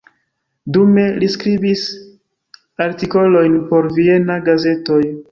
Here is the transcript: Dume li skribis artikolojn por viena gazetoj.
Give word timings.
Dume 0.75 1.01
li 1.23 1.27
skribis 1.33 1.83
artikolojn 2.85 3.57
por 3.73 3.89
viena 3.99 4.39
gazetoj. 4.49 4.99